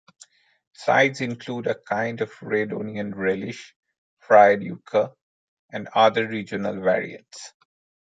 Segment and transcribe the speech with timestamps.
[0.73, 3.75] Sides include a kind of red onion relish,
[4.17, 5.13] fried yuca,
[5.71, 7.53] and other regional variants.